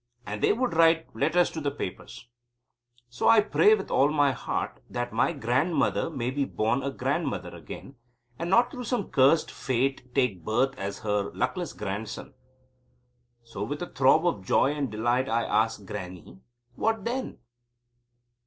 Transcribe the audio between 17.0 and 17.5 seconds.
then?"